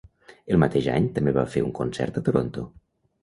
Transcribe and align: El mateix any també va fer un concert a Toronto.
El 0.53 0.59
mateix 0.63 0.87
any 0.93 1.09
també 1.17 1.35
va 1.37 1.45
fer 1.55 1.63
un 1.67 1.75
concert 1.81 2.19
a 2.21 2.23
Toronto. 2.31 2.65